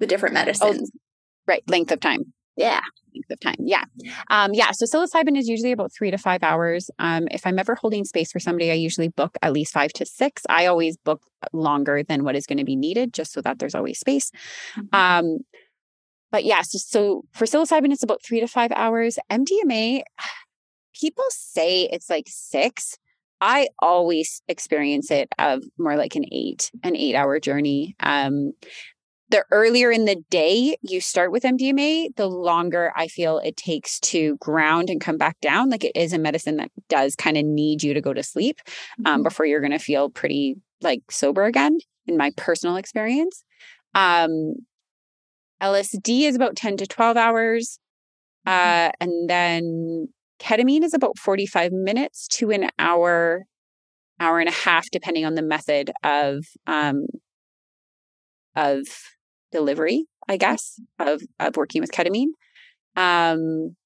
[0.00, 0.90] the different oh, medicines.
[0.94, 0.98] Oh,
[1.46, 1.62] right.
[1.68, 2.32] Length of time.
[2.56, 2.80] Yeah.
[3.14, 3.56] Length of time.
[3.60, 3.84] Yeah.
[4.28, 4.70] Um, yeah.
[4.72, 6.90] So psilocybin is usually about three to five hours.
[6.98, 10.06] Um, if I'm ever holding space for somebody, I usually book at least five to
[10.06, 10.42] six.
[10.48, 13.74] I always book longer than what is going to be needed just so that there's
[13.74, 14.30] always space.
[14.76, 14.96] Mm-hmm.
[14.96, 15.38] Um,
[16.32, 19.18] but yeah, so, so for psilocybin, it's about three to five hours.
[19.30, 20.02] MDMA,
[21.00, 22.98] people say it's like six.
[23.40, 27.94] I always experience it of more like an eight, an eight hour journey.
[28.00, 28.52] Um,
[29.30, 33.98] the earlier in the day you start with MDMA, the longer I feel it takes
[34.00, 35.70] to ground and come back down.
[35.70, 38.60] Like it is a medicine that does kind of need you to go to sleep
[39.04, 39.22] um, mm-hmm.
[39.24, 43.42] before you're going to feel pretty like sober again, in my personal experience.
[43.94, 44.54] Um,
[45.62, 47.78] LSD is about 10 to 12 hours.
[48.46, 48.88] Mm-hmm.
[48.88, 50.08] Uh, and then
[50.40, 53.44] Ketamine is about 45 minutes to an hour,
[54.20, 57.06] hour and a half, depending on the method of um,
[58.56, 58.86] of
[59.52, 62.32] delivery, I guess, of of working with ketamine.
[62.96, 63.76] Um,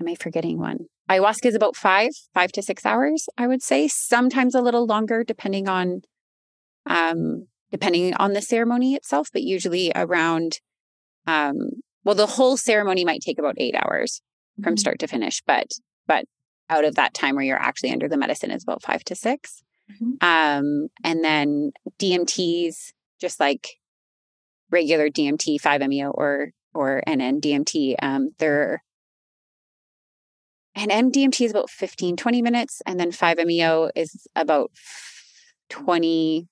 [0.00, 0.86] am I forgetting one?
[1.10, 3.88] Ayahuasca is about five, five to six hours, I would say.
[3.88, 6.02] Sometimes a little longer, depending on
[6.86, 10.60] um, depending on the ceremony itself, but usually around
[11.26, 11.56] um,
[12.04, 14.22] well, the whole ceremony might take about eight hours
[14.62, 14.78] from mm-hmm.
[14.78, 15.68] start to finish, but
[16.06, 16.24] but
[16.70, 19.62] out of that time where you're actually under the medicine is about five to 6
[19.90, 20.12] mm-hmm.
[20.20, 23.78] Um, and then DMTs, just like
[24.70, 28.82] regular DMT, 5-MeO or or NN DMT, um, they're
[30.74, 34.70] and MDMT is about 15, 20 minutes, and then 5-MeO is about
[35.70, 36.46] 20,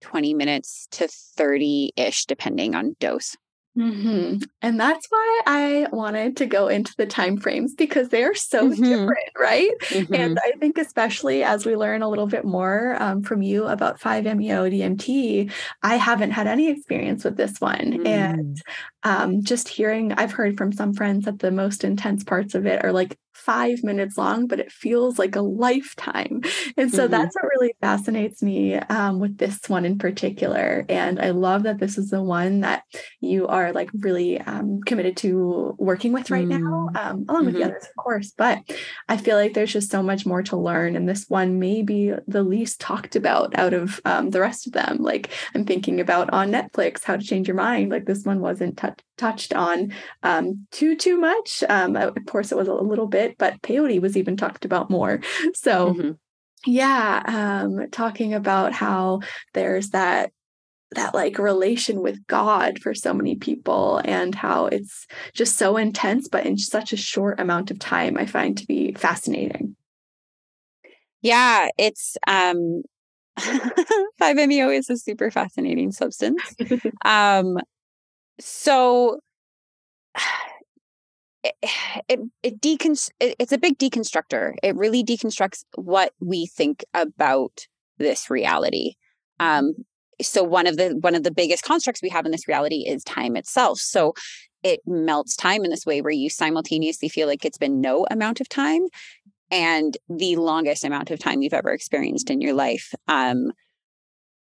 [0.00, 3.36] 20 minutes to 30 ish, depending on dose.
[3.76, 4.38] Mm-hmm.
[4.62, 8.70] And that's why I wanted to go into the time frames because they are so
[8.70, 8.82] mm-hmm.
[8.82, 9.70] different, right?
[9.80, 10.14] Mm-hmm.
[10.14, 14.00] And I think, especially as we learn a little bit more um, from you about
[14.00, 18.06] 5-MeO DMT, I haven't had any experience with this one.
[18.06, 18.60] And mm.
[19.02, 22.84] um, just hearing, I've heard from some friends that the most intense parts of it
[22.84, 26.42] are like five minutes long, but it feels like a lifetime.
[26.76, 27.12] And so mm-hmm.
[27.12, 30.84] that's what really fascinates me um, with this one in particular.
[30.88, 32.82] And I love that this is the one that
[33.20, 36.64] you are like really um, committed to working with right mm-hmm.
[36.64, 37.46] now, um, along mm-hmm.
[37.46, 37.70] with the mm-hmm.
[37.70, 38.32] others, of course.
[38.36, 38.62] But
[39.08, 40.96] I feel like there's just so much more to learn.
[40.96, 44.72] And this one may be the least talked about out of um, the rest of
[44.72, 44.98] them.
[44.98, 47.92] Like I'm thinking about on Netflix, How to Change Your Mind.
[47.92, 51.64] Like this one wasn't t- touched on um, too, too much.
[51.68, 55.20] Um, of course, it was a little bit but peyote was even talked about more.
[55.54, 56.10] So, mm-hmm.
[56.66, 59.20] yeah, um, talking about how
[59.54, 60.32] there's that
[60.92, 66.28] that like relation with God for so many people and how it's just so intense,
[66.28, 69.76] but in such a short amount of time, I find to be fascinating.
[71.22, 72.82] Yeah, it's um
[74.20, 76.42] 5-MeO is a super fascinating substance.
[77.04, 77.58] um
[78.40, 79.20] so
[81.42, 81.54] it,
[82.08, 84.54] it, it it, it's a big deconstructor.
[84.62, 87.66] It really deconstructs what we think about
[87.98, 88.94] this reality.
[89.40, 89.74] Um,
[90.20, 93.04] so one of the one of the biggest constructs we have in this reality is
[93.04, 93.78] time itself.
[93.78, 94.14] So
[94.62, 98.40] it melts time in this way where you simultaneously feel like it's been no amount
[98.40, 98.86] of time
[99.50, 102.92] and the longest amount of time you've ever experienced in your life.
[103.06, 103.52] Um,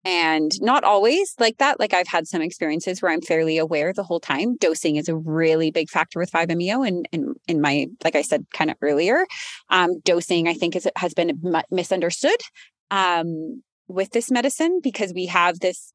[0.06, 1.80] and not always like that.
[1.80, 4.58] Like I've had some experiences where I'm fairly aware the whole time.
[4.58, 6.84] Dosing is a really big factor with 5-MeO.
[6.84, 9.26] And in, in my, like I said kind of earlier,
[9.70, 12.42] um, dosing I think is, has been misunderstood
[12.92, 15.93] um, with this medicine because we have this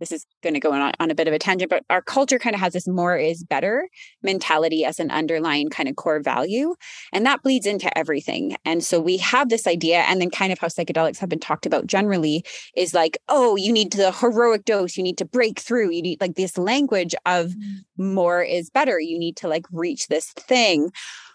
[0.00, 2.38] this is going to go on, on a bit of a tangent, but our culture
[2.38, 3.88] kind of has this more is better
[4.22, 6.74] mentality as an underlying kind of core value.
[7.12, 8.56] And that bleeds into everything.
[8.64, 11.66] And so we have this idea, and then kind of how psychedelics have been talked
[11.66, 12.44] about generally
[12.76, 16.20] is like, oh, you need the heroic dose, you need to break through, you need
[16.20, 18.14] like this language of mm-hmm.
[18.14, 18.98] more is better.
[18.98, 20.90] You need to like reach this thing.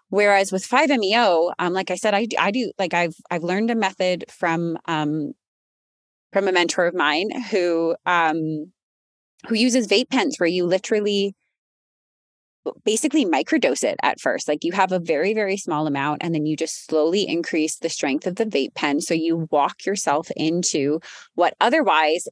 [0.09, 3.75] Whereas with 5-MeO, um, like I said, I, I do like I've I've learned a
[3.75, 5.33] method from um,
[6.35, 8.69] from a mentor of mine who um,
[9.47, 11.33] who uses vape pens where you literally
[12.83, 14.49] basically microdose it at first.
[14.49, 17.87] Like you have a very, very small amount, and then you just slowly increase the
[17.87, 18.99] strength of the vape pen.
[18.99, 20.99] So you walk yourself into
[21.35, 22.27] what otherwise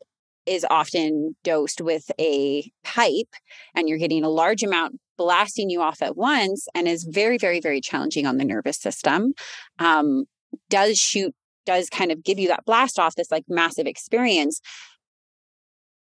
[0.46, 3.34] is often dosed with a pipe,
[3.74, 7.62] and you're getting a large amount blasting you off at once, and is very, very,
[7.62, 9.32] very challenging on the nervous system.
[9.80, 10.26] Um,
[10.70, 11.34] does shoot
[11.66, 14.62] does kind of give you that blast off, this like massive experience.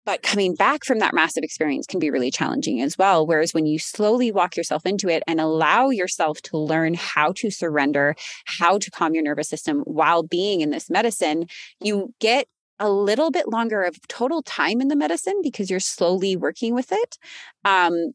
[0.06, 3.28] But coming back from that massive experience can be really challenging as well.
[3.28, 7.52] Whereas when you slowly walk yourself into it and allow yourself to learn how to
[7.52, 11.48] surrender, how to calm your nervous system while being in this medicine,
[11.82, 12.48] you get
[12.80, 16.94] a little bit longer of total time in the medicine because you're slowly working with
[16.94, 17.18] it.
[17.66, 18.14] Um,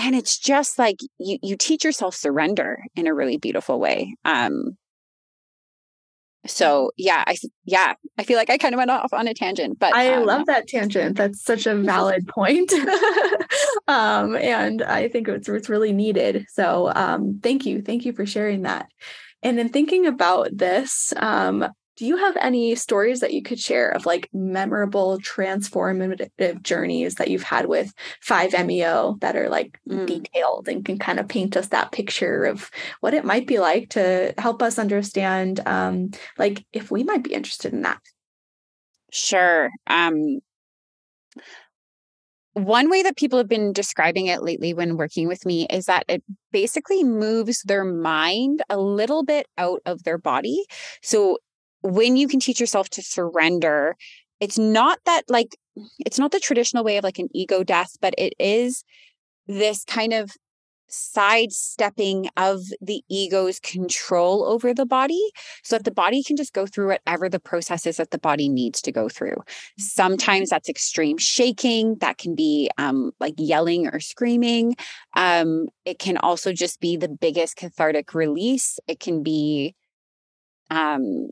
[0.00, 4.76] and it's just like you you teach yourself surrender in a really beautiful way um
[6.46, 9.78] so yeah i yeah i feel like i kind of went off on a tangent
[9.78, 11.16] but i um, love that tangent.
[11.16, 12.72] That's such a valid point.
[13.88, 16.46] Um and i think it's it's really needed.
[16.50, 17.82] So um thank you.
[17.82, 18.86] Thank you for sharing that.
[19.42, 21.66] And in thinking about this um
[22.00, 27.28] do you have any stories that you could share of like memorable transformative journeys that
[27.28, 27.92] you've had with
[28.26, 30.06] 5-MeO that are like mm.
[30.06, 33.90] detailed and can kind of paint us that picture of what it might be like
[33.90, 38.00] to help us understand um, like if we might be interested in that?
[39.12, 39.68] Sure.
[39.86, 40.40] Um,
[42.54, 46.04] one way that people have been describing it lately when working with me is that
[46.08, 50.64] it basically moves their mind a little bit out of their body.
[51.02, 51.36] So
[51.82, 53.96] when you can teach yourself to surrender,
[54.40, 55.56] it's not that like,
[55.98, 58.84] it's not the traditional way of like an ego death, but it is
[59.46, 60.32] this kind of
[60.92, 65.22] sidestepping of the ego's control over the body
[65.62, 68.82] so that the body can just go through whatever the processes that the body needs
[68.82, 69.36] to go through.
[69.78, 74.74] Sometimes that's extreme shaking, that can be um, like yelling or screaming.
[75.14, 78.78] Um, it can also just be the biggest cathartic release.
[78.88, 79.74] It can be
[80.70, 81.30] um,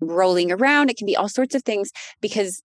[0.00, 0.90] rolling around.
[0.90, 2.62] It can be all sorts of things because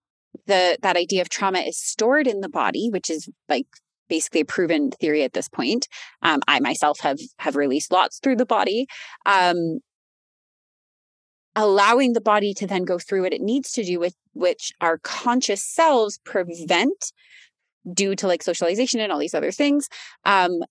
[0.48, 3.68] the that idea of trauma is stored in the body, which is like
[4.10, 5.88] basically a proven theory at this point.
[6.22, 8.88] Um, I myself have have released lots through the body.
[9.26, 9.80] Um,
[11.56, 14.98] allowing the body to then go through what it needs to do with which our
[14.98, 17.12] conscious selves prevent
[17.94, 19.88] due to like socialization and all these other things
[20.26, 20.62] um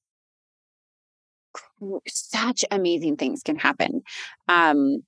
[2.08, 4.02] such amazing things can happen
[4.48, 5.02] um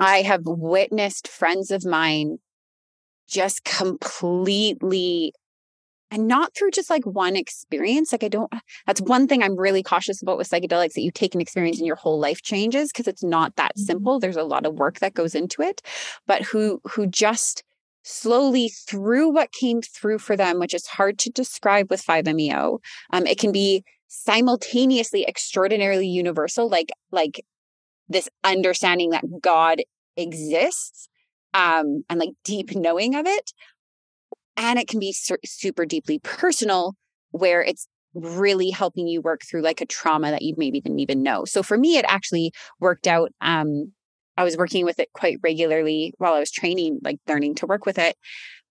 [0.00, 2.38] I have witnessed friends of mine
[3.28, 5.32] just completely
[6.10, 8.10] and not through just like one experience.
[8.12, 8.52] Like, I don't,
[8.86, 11.86] that's one thing I'm really cautious about with psychedelics that you take an experience and
[11.86, 13.84] your whole life changes because it's not that mm-hmm.
[13.84, 14.18] simple.
[14.18, 15.80] There's a lot of work that goes into it,
[16.26, 17.62] but who, who just
[18.02, 22.80] slowly through what came through for them, which is hard to describe with 5-MeO.
[23.12, 27.44] Um, it can be simultaneously extraordinarily universal, like, like
[28.10, 29.80] this understanding that God
[30.16, 31.08] exists
[31.54, 33.52] um, and like deep knowing of it.
[34.56, 36.94] And it can be su- super deeply personal
[37.30, 41.22] where it's really helping you work through like a trauma that you maybe didn't even
[41.22, 41.44] know.
[41.44, 43.30] So for me, it actually worked out.
[43.40, 43.92] Um,
[44.36, 47.86] I was working with it quite regularly while I was training, like learning to work
[47.86, 48.16] with it.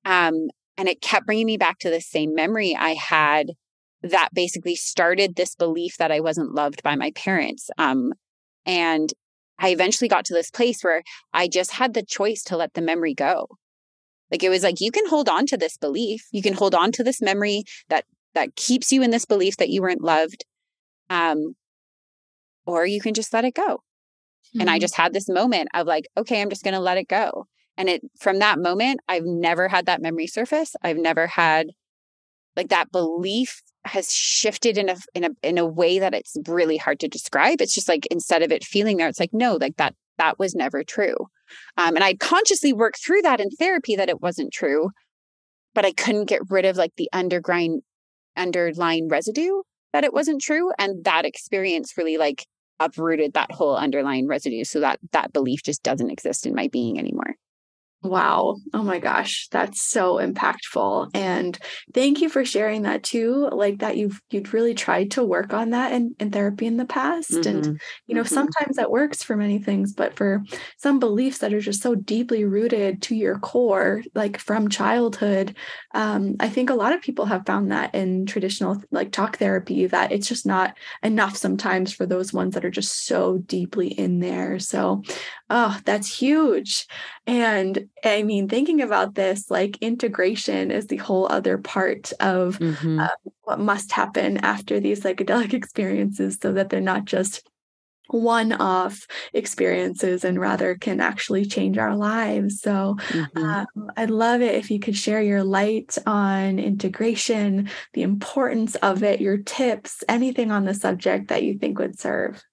[0.06, 3.52] Um, and it kept bringing me back to the same memory I had
[4.02, 7.70] that basically started this belief that I wasn't loved by my parents.
[7.78, 8.14] Um,
[8.66, 9.12] and
[9.60, 11.04] I eventually got to this place where
[11.34, 13.48] I just had the choice to let the memory go.
[14.32, 16.92] Like it was like you can hold on to this belief, you can hold on
[16.94, 18.06] to this memory that
[18.36, 20.46] that keeps you in this belief that you weren't loved.
[21.10, 21.56] Um,
[22.66, 23.82] or you can just let it go.
[24.50, 24.62] Mm-hmm.
[24.62, 24.82] And I mm-hmm.
[24.82, 27.48] just had this moment of like, okay, I'm just going to let it go.
[27.78, 30.76] And it from that moment, I've never had that memory surface.
[30.84, 31.68] I've never had
[32.60, 36.76] like that belief has shifted in a in a in a way that it's really
[36.76, 37.62] hard to describe.
[37.62, 40.54] It's just like instead of it feeling there, it's like no, like that that was
[40.54, 41.16] never true.
[41.78, 44.90] Um, and I consciously worked through that in therapy that it wasn't true,
[45.74, 47.80] but I couldn't get rid of like the underlying
[48.36, 49.62] underlying residue
[49.94, 50.72] that it wasn't true.
[50.78, 52.46] And that experience really like
[52.82, 57.00] uprooted that whole underlying residue so that that belief just doesn't exist in my being
[57.00, 57.36] anymore.
[58.02, 58.56] Wow.
[58.74, 61.12] Oh my gosh, that's so impactful.
[61.14, 61.60] And
[61.94, 63.50] thank you for sharing that too.
[63.52, 66.86] Like that you've you'd really tried to work on that in, in therapy in the
[66.86, 67.32] past.
[67.32, 67.50] Mm-hmm.
[67.50, 68.34] And you know, mm-hmm.
[68.34, 70.42] sometimes that works for many things, but for
[70.78, 75.58] some beliefs that are just so deeply rooted to your core, like from childhood,
[75.94, 79.88] um, I think a lot of people have found that in traditional like talk therapy
[79.88, 84.20] that it's just not enough sometimes for those ones that are just so deeply in
[84.20, 84.58] there.
[84.58, 85.04] So
[85.50, 86.88] oh, that's huge.
[87.28, 93.00] And I mean, thinking about this, like integration is the whole other part of mm-hmm.
[93.00, 93.08] uh,
[93.44, 97.48] what must happen after these psychedelic experiences so that they're not just
[98.08, 102.60] one off experiences and rather can actually change our lives.
[102.60, 103.38] So mm-hmm.
[103.38, 109.04] um, I'd love it if you could share your light on integration, the importance of
[109.04, 112.44] it, your tips, anything on the subject that you think would serve.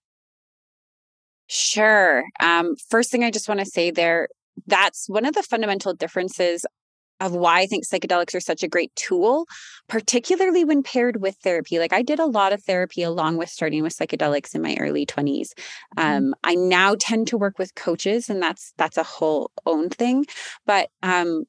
[1.46, 2.24] Sure.
[2.40, 4.28] Um, first thing I just want to say there
[4.66, 6.64] that's one of the fundamental differences
[7.20, 9.46] of why I think psychedelics are such a great tool,
[9.88, 11.78] particularly when paired with therapy.
[11.78, 15.06] Like I did a lot of therapy along with starting with psychedelics in my early
[15.06, 15.52] 20s.
[15.96, 16.00] Mm-hmm.
[16.00, 20.26] Um, I now tend to work with coaches, and that's that's a whole own thing.
[20.66, 21.44] But um,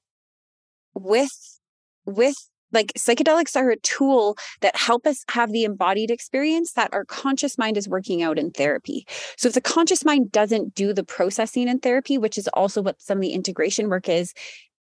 [0.93, 1.59] with
[2.05, 7.03] with like psychedelics are a tool that help us have the embodied experience that our
[7.03, 9.05] conscious mind is working out in therapy.
[9.35, 13.01] So if the conscious mind doesn't do the processing in therapy, which is also what
[13.01, 14.33] some of the integration work is,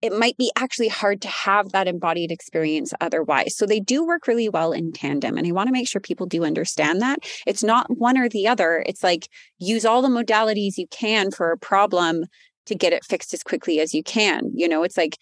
[0.03, 3.57] it might be actually hard to have that embodied experience otherwise.
[3.57, 5.37] So they do work really well in tandem.
[5.37, 7.21] And I want to make sure people do understand that.
[7.47, 8.85] It's not one or the other.
[8.87, 12.25] It's like use all the modalities you can for a problem
[12.67, 14.51] to get it fixed as quickly as you can.
[14.55, 15.17] You know, it's like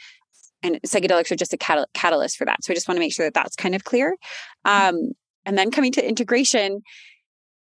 [0.62, 2.64] and psychedelics are just a catal- catalyst for that.
[2.64, 4.16] So I just want to make sure that that's kind of clear.
[4.64, 5.12] Um,
[5.44, 6.82] and then coming to integration,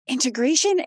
[0.08, 0.82] integration.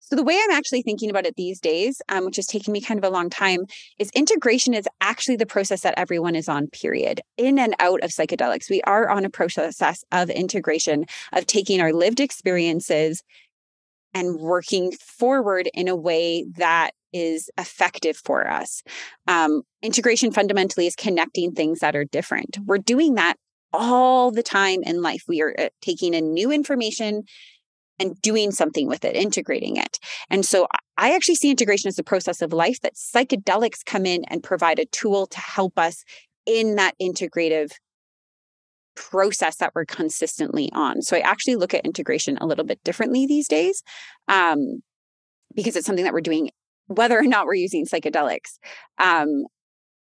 [0.00, 2.80] So the way I'm actually thinking about it these days, um, which is taking me
[2.80, 3.66] kind of a long time,
[3.98, 6.68] is integration is actually the process that everyone is on.
[6.68, 7.20] Period.
[7.36, 11.04] In and out of psychedelics, we are on a process of integration
[11.34, 13.22] of taking our lived experiences
[14.14, 18.82] and working forward in a way that is effective for us.
[19.26, 22.58] Um, integration fundamentally is connecting things that are different.
[22.64, 23.36] We're doing that
[23.72, 25.24] all the time in life.
[25.28, 27.24] We are uh, taking in new information
[27.98, 29.98] and doing something with it, integrating it.
[30.30, 34.24] And so I actually see integration as a process of life that psychedelics come in
[34.28, 36.04] and provide a tool to help us
[36.46, 37.72] in that integrative
[38.94, 41.02] process that we're consistently on.
[41.02, 43.82] So I actually look at integration a little bit differently these days
[44.26, 44.80] um,
[45.54, 46.50] because it's something that we're doing
[46.88, 48.58] whether or not we're using psychedelics.
[48.98, 49.44] Um,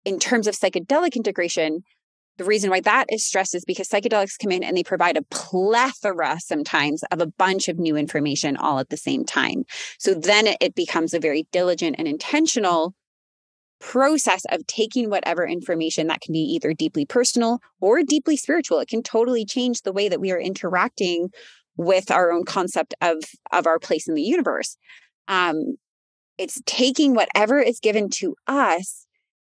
[0.05, 1.81] in terms of psychedelic integration,
[2.38, 5.23] the reason why that is stressed is because psychedelics come in and they provide a
[5.23, 9.63] plethora sometimes of a bunch of new information all at the same time.
[9.99, 12.93] So then it becomes a very diligent and intentional
[13.79, 18.79] process of taking whatever information that can be either deeply personal or deeply spiritual.
[18.79, 21.29] It can totally change the way that we are interacting
[21.77, 23.17] with our own concept of,
[23.51, 24.77] of our place in the universe.
[25.27, 25.75] Um,
[26.38, 29.05] it's taking whatever is given to us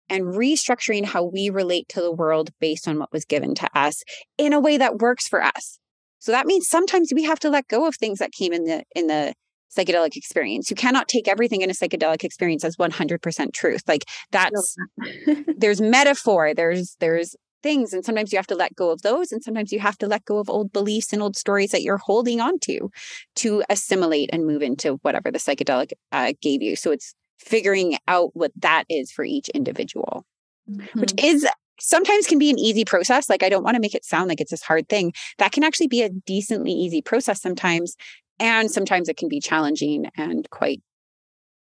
[0.08, 4.02] and restructuring how we relate to the world based on what was given to us
[4.38, 5.78] in a way that works for us.
[6.18, 8.84] So that means sometimes we have to let go of things that came in the
[8.94, 9.34] in the
[9.76, 10.70] psychedelic experience.
[10.70, 13.82] You cannot take everything in a psychedelic experience as 100% truth.
[13.86, 14.74] Like that's
[15.56, 19.42] there's metaphor, there's there's things and sometimes you have to let go of those and
[19.42, 22.40] sometimes you have to let go of old beliefs and old stories that you're holding
[22.40, 22.90] on to
[23.36, 26.76] to assimilate and move into whatever the psychedelic uh, gave you.
[26.76, 30.24] So it's figuring out what that is for each individual
[30.68, 31.00] mm-hmm.
[31.00, 31.46] which is
[31.80, 34.40] sometimes can be an easy process like i don't want to make it sound like
[34.40, 35.12] it's this hard thing.
[35.38, 37.96] That can actually be a decently easy process sometimes
[38.38, 40.82] and sometimes it can be challenging and quite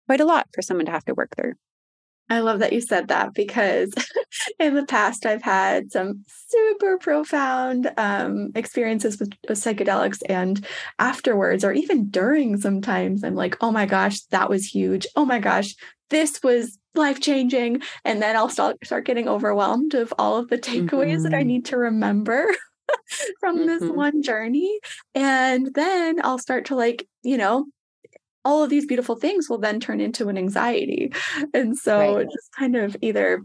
[0.08, 1.54] quite a lot for someone to have to work through
[2.30, 3.94] I love that you said that because
[4.60, 10.66] in the past I've had some super profound um, experiences with, with psychedelics, and
[10.98, 15.06] afterwards, or even during, sometimes I'm like, oh my gosh, that was huge.
[15.16, 15.76] Oh my gosh,
[16.10, 17.82] this was life changing.
[18.04, 21.24] And then I'll start, start getting overwhelmed of all of the takeaways mm-hmm.
[21.24, 21.48] that I mm-hmm.
[21.48, 22.48] need to remember
[23.40, 23.68] from mm-hmm.
[23.68, 24.80] this one journey.
[25.14, 27.66] And then I'll start to like, you know,
[28.46, 31.12] all of these beautiful things will then turn into an anxiety.
[31.54, 32.28] And so right.
[32.32, 33.42] just kind of either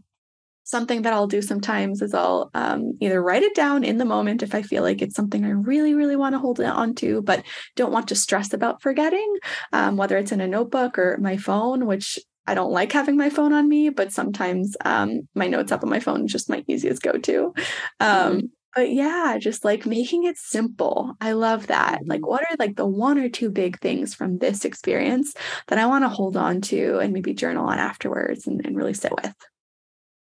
[0.64, 4.42] something that I'll do sometimes is I'll um, either write it down in the moment
[4.42, 7.42] if I feel like it's something I really, really want to hold on to, but
[7.74, 9.36] don't want to stress about forgetting,
[9.72, 13.30] um, whether it's in a notebook or my phone, which I don't like having my
[13.30, 16.64] phone on me, but sometimes um, my notes up on my phone is just my
[16.68, 17.55] easiest go to.
[17.98, 18.46] Um, mm-hmm.
[18.75, 21.14] But yeah, just like making it simple.
[21.21, 22.03] I love that.
[22.07, 22.31] Like, mm-hmm.
[22.31, 25.35] what are like the one or two big things from this experience
[25.66, 28.95] that I want to hold on to and maybe journal on afterwards and, and really
[28.95, 29.35] sit with?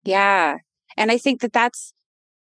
[0.05, 0.59] Yeah.
[0.97, 1.92] And I think that that's,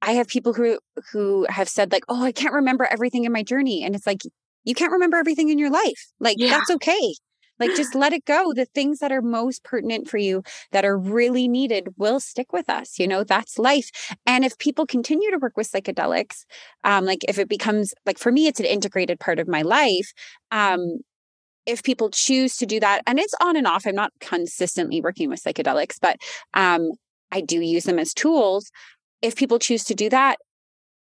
[0.02, 0.80] I have people who
[1.12, 4.22] who have said like, "Oh, I can't remember everything in my journey." And it's like,
[4.64, 6.08] you can't remember everything in your life.
[6.20, 6.52] Like yeah.
[6.52, 7.16] that's okay.
[7.60, 8.54] Like just let it go.
[8.54, 12.70] The things that are most pertinent for you that are really needed will stick with
[12.70, 13.00] us.
[13.00, 13.90] You know, that's life.
[14.26, 16.46] And if people continue to work with psychedelics,
[16.84, 20.14] um, like if it becomes like for me, it's an integrated part of my life.
[20.52, 21.00] Um,
[21.66, 25.30] if people choose to do that, and it's on and off, I'm not consistently working
[25.30, 26.18] with psychedelics, but
[26.54, 26.92] um,
[27.32, 28.72] I do use them as tools.
[29.22, 30.38] If people choose to do that,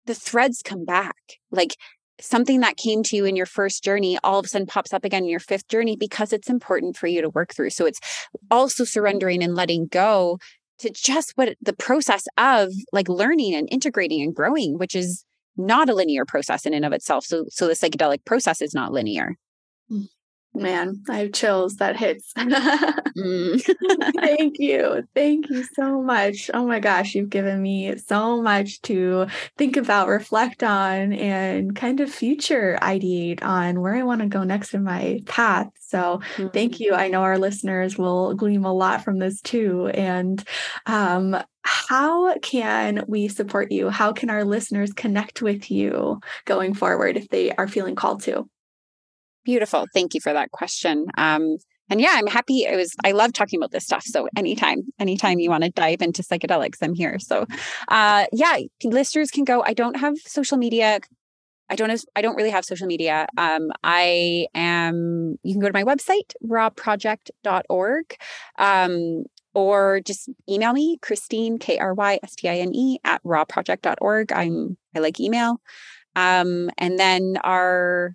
[0.07, 1.15] the threads come back.
[1.51, 1.75] Like
[2.19, 5.05] something that came to you in your first journey all of a sudden pops up
[5.05, 7.69] again in your fifth journey because it's important for you to work through.
[7.69, 7.99] So it's
[8.49, 10.39] also surrendering and letting go
[10.79, 15.23] to just what the process of like learning and integrating and growing, which is
[15.55, 17.25] not a linear process in and of itself.
[17.25, 19.35] So so the psychedelic process is not linear.
[19.91, 20.07] Mm.
[20.57, 20.61] Mm.
[20.61, 21.75] Man, I have chills.
[21.75, 22.33] That hits.
[22.37, 24.15] mm.
[24.19, 25.07] Thank you.
[25.15, 26.49] Thank you so much.
[26.53, 29.27] Oh my gosh, you've given me so much to
[29.57, 34.43] think about, reflect on, and kind of future ideate on where I want to go
[34.43, 35.67] next in my path.
[35.79, 36.47] So mm-hmm.
[36.49, 36.93] thank you.
[36.93, 39.87] I know our listeners will glean a lot from this too.
[39.87, 40.43] And
[40.85, 43.89] um, how can we support you?
[43.89, 48.49] How can our listeners connect with you going forward if they are feeling called to?
[49.47, 49.85] Beautiful.
[49.93, 51.05] Thank you for that question.
[51.17, 51.55] Um,
[51.89, 52.65] and yeah, I'm happy.
[52.65, 54.03] It was, I love talking about this stuff.
[54.03, 57.17] So anytime, anytime you want to dive into psychedelics, I'm here.
[57.17, 57.45] So,
[57.87, 59.63] uh, yeah, listeners can go.
[59.65, 60.99] I don't have social media.
[61.69, 63.25] I don't have, I don't really have social media.
[63.37, 68.17] Um, I am, you can go to my website, rawproject.org.
[68.59, 69.23] Um,
[69.53, 74.33] or just email me, Krystine, K R Y S T I N E, at rawproject.org.
[74.33, 75.61] I'm, I like email.
[76.17, 78.13] Um, and then our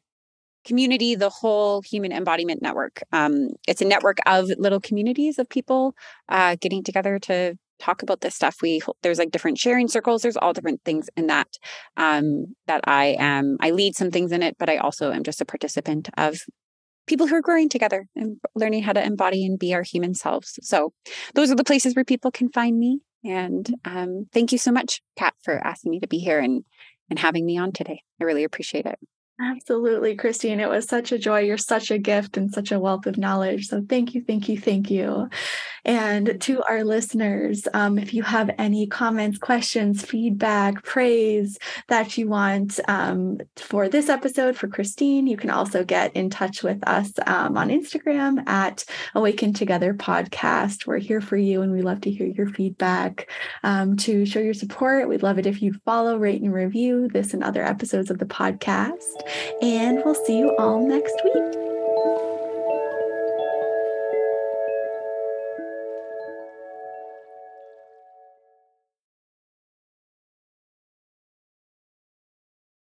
[0.65, 3.03] community, the whole human embodiment network.
[3.13, 5.95] Um, it's a network of little communities of people
[6.29, 8.57] uh, getting together to talk about this stuff.
[8.63, 10.23] We there's like different sharing circles.
[10.23, 11.49] There's all different things in that
[11.97, 13.57] um, that I am.
[13.61, 16.39] I lead some things in it, but I also am just a participant of
[17.07, 20.59] people who are growing together and learning how to embody and be our human selves.
[20.63, 20.93] So
[21.35, 23.01] those are the places where people can find me.
[23.25, 26.65] And um, thank you so much, Kat, for asking me to be here and
[27.11, 28.03] and having me on today.
[28.21, 28.99] I really appreciate it.
[29.43, 30.61] Absolutely, Krystine.
[30.61, 31.41] It was such a joy.
[31.41, 33.67] You're such a gift and such a wealth of knowledge.
[33.67, 35.29] So thank you, thank you, thank you.
[35.85, 41.59] And to our listeners, um, if you have any comments, questions, feedback, praise
[41.89, 46.63] that you want um, for this episode for Krystine, you can also get in touch
[46.63, 50.87] with us um, on Instagram at Awaken Together Podcast.
[50.87, 53.31] We're here for you and we love to hear your feedback.
[53.65, 57.35] Um, to show your support, we'd love it if you follow, rate, and review this
[57.35, 59.01] and other episodes of the podcast.
[59.61, 61.72] And we'll see you all next week.